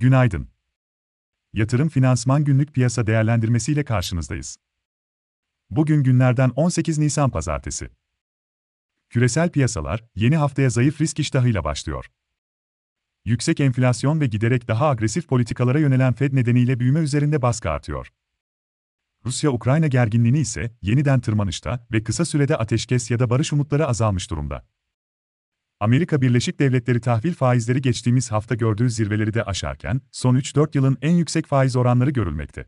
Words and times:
Günaydın. 0.00 0.48
Yatırım 1.52 1.88
Finansman 1.88 2.44
Günlük 2.44 2.74
Piyasa 2.74 3.06
Değerlendirmesi 3.06 3.72
ile 3.72 3.84
karşınızdayız. 3.84 4.56
Bugün 5.70 6.02
günlerden 6.02 6.50
18 6.50 6.98
Nisan 6.98 7.30
Pazartesi. 7.30 7.90
Küresel 9.10 9.50
piyasalar 9.50 10.04
yeni 10.14 10.36
haftaya 10.36 10.70
zayıf 10.70 11.00
risk 11.00 11.18
iştahıyla 11.18 11.64
başlıyor. 11.64 12.06
Yüksek 13.24 13.60
enflasyon 13.60 14.20
ve 14.20 14.26
giderek 14.26 14.68
daha 14.68 14.88
agresif 14.88 15.28
politikalara 15.28 15.78
yönelen 15.78 16.12
Fed 16.12 16.34
nedeniyle 16.34 16.80
büyüme 16.80 17.00
üzerinde 17.00 17.42
baskı 17.42 17.70
artıyor. 17.70 18.12
Rusya-Ukrayna 19.24 19.86
gerginliğini 19.86 20.38
ise 20.38 20.76
yeniden 20.82 21.20
tırmanışta 21.20 21.86
ve 21.92 22.02
kısa 22.02 22.24
sürede 22.24 22.56
ateşkes 22.56 23.10
ya 23.10 23.18
da 23.18 23.30
barış 23.30 23.52
umutları 23.52 23.86
azalmış 23.86 24.30
durumda. 24.30 24.66
Amerika 25.80 26.20
Birleşik 26.20 26.58
Devletleri 26.60 27.00
tahvil 27.00 27.34
faizleri 27.34 27.82
geçtiğimiz 27.82 28.30
hafta 28.30 28.54
gördüğü 28.54 28.90
zirveleri 28.90 29.34
de 29.34 29.44
aşarken, 29.44 30.00
son 30.12 30.36
3-4 30.36 30.76
yılın 30.76 30.98
en 31.02 31.14
yüksek 31.14 31.46
faiz 31.46 31.76
oranları 31.76 32.10
görülmekte. 32.10 32.66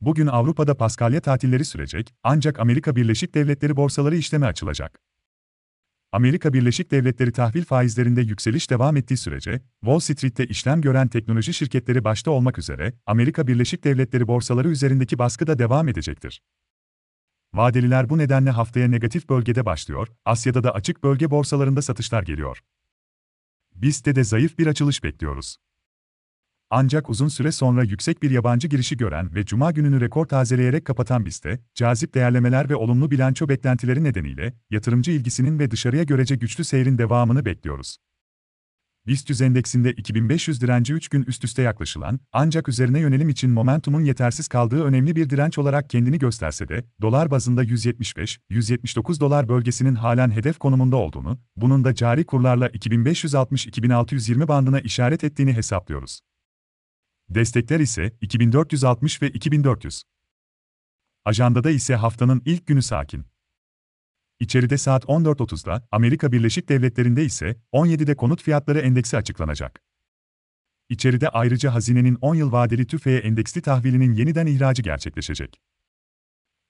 Bugün 0.00 0.26
Avrupa'da 0.26 0.76
Paskalya 0.76 1.20
tatilleri 1.20 1.64
sürecek, 1.64 2.14
ancak 2.22 2.58
Amerika 2.58 2.96
Birleşik 2.96 3.34
Devletleri 3.34 3.76
borsaları 3.76 4.16
işleme 4.16 4.46
açılacak. 4.46 5.00
Amerika 6.12 6.52
Birleşik 6.52 6.90
Devletleri 6.90 7.32
tahvil 7.32 7.64
faizlerinde 7.64 8.20
yükseliş 8.20 8.70
devam 8.70 8.96
ettiği 8.96 9.16
sürece, 9.16 9.60
Wall 9.80 9.98
Street'te 9.98 10.46
işlem 10.46 10.80
gören 10.80 11.08
teknoloji 11.08 11.54
şirketleri 11.54 12.04
başta 12.04 12.30
olmak 12.30 12.58
üzere, 12.58 12.92
Amerika 13.06 13.46
Birleşik 13.46 13.84
Devletleri 13.84 14.28
borsaları 14.28 14.68
üzerindeki 14.68 15.18
baskı 15.18 15.46
da 15.46 15.58
devam 15.58 15.88
edecektir. 15.88 16.42
Vadeliler 17.54 18.10
bu 18.10 18.18
nedenle 18.18 18.50
haftaya 18.50 18.88
negatif 18.88 19.28
bölgede 19.28 19.64
başlıyor, 19.66 20.08
Asya'da 20.24 20.64
da 20.64 20.74
açık 20.74 21.02
bölge 21.02 21.30
borsalarında 21.30 21.82
satışlar 21.82 22.22
geliyor. 22.22 22.62
BIST'te 23.74 24.14
de 24.14 24.24
zayıf 24.24 24.58
bir 24.58 24.66
açılış 24.66 25.04
bekliyoruz. 25.04 25.56
Ancak 26.70 27.10
uzun 27.10 27.28
süre 27.28 27.52
sonra 27.52 27.82
yüksek 27.82 28.22
bir 28.22 28.30
yabancı 28.30 28.68
girişi 28.68 28.96
gören 28.96 29.34
ve 29.34 29.44
cuma 29.44 29.72
gününü 29.72 30.00
rekor 30.00 30.26
tazeleyerek 30.26 30.84
kapatan 30.84 31.26
BIST'te, 31.26 31.60
cazip 31.74 32.14
değerlemeler 32.14 32.70
ve 32.70 32.76
olumlu 32.76 33.10
bilanço 33.10 33.48
beklentileri 33.48 34.04
nedeniyle 34.04 34.54
yatırımcı 34.70 35.10
ilgisinin 35.10 35.58
ve 35.58 35.70
dışarıya 35.70 36.02
görece 36.02 36.36
güçlü 36.36 36.64
seyrin 36.64 36.98
devamını 36.98 37.44
bekliyoruz. 37.44 37.96
BIST 39.08 39.40
endeksinde 39.42 39.92
2500 39.92 40.60
direnci 40.60 40.94
3 40.94 41.08
gün 41.08 41.22
üst 41.22 41.44
üste 41.44 41.62
yaklaşılan, 41.62 42.20
ancak 42.32 42.68
üzerine 42.68 43.00
yönelim 43.00 43.28
için 43.28 43.50
momentumun 43.50 44.04
yetersiz 44.04 44.48
kaldığı 44.48 44.84
önemli 44.84 45.16
bir 45.16 45.30
direnç 45.30 45.58
olarak 45.58 45.90
kendini 45.90 46.18
gösterse 46.18 46.68
de, 46.68 46.84
dolar 47.02 47.30
bazında 47.30 47.64
175-179 47.64 49.20
dolar 49.20 49.48
bölgesinin 49.48 49.94
halen 49.94 50.30
hedef 50.30 50.58
konumunda 50.58 50.96
olduğunu, 50.96 51.38
bunun 51.56 51.84
da 51.84 51.94
cari 51.94 52.26
kurlarla 52.26 52.68
2560-2620 52.68 54.48
bandına 54.48 54.80
işaret 54.80 55.24
ettiğini 55.24 55.52
hesaplıyoruz. 55.52 56.20
Destekler 57.28 57.80
ise 57.80 58.12
2460 58.20 59.22
ve 59.22 59.30
2400. 59.30 60.02
Ajandada 61.24 61.70
ise 61.70 61.94
haftanın 61.94 62.42
ilk 62.44 62.66
günü 62.66 62.82
sakin. 62.82 63.24
İçeride 64.40 64.78
saat 64.78 65.04
14.30'da, 65.04 65.88
Amerika 65.92 66.32
Birleşik 66.32 66.68
Devletleri'nde 66.68 67.24
ise 67.24 67.56
17'de 67.72 68.16
konut 68.16 68.42
fiyatları 68.42 68.78
endeksi 68.78 69.16
açıklanacak. 69.16 69.82
İçeride 70.88 71.28
ayrıca 71.28 71.74
hazinenin 71.74 72.18
10 72.20 72.34
yıl 72.34 72.52
vadeli 72.52 72.86
tüfeğe 72.86 73.18
endeksli 73.18 73.62
tahvilinin 73.62 74.12
yeniden 74.12 74.46
ihracı 74.46 74.82
gerçekleşecek. 74.82 75.60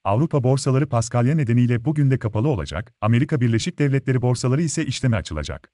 Avrupa 0.03 0.43
borsaları 0.43 0.89
Paskalya 0.89 1.35
nedeniyle 1.35 1.85
bugün 1.85 2.11
de 2.11 2.19
kapalı 2.19 2.47
olacak, 2.47 2.93
Amerika 3.01 3.41
Birleşik 3.41 3.79
Devletleri 3.79 4.21
borsaları 4.21 4.61
ise 4.61 4.85
işleme 4.85 5.17
açılacak. 5.17 5.71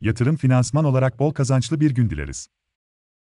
Yatırım 0.00 0.36
finansman 0.36 0.84
olarak 0.84 1.18
bol 1.18 1.32
kazançlı 1.32 1.80
bir 1.80 1.90
gün 1.90 2.10
dileriz. 2.10 2.48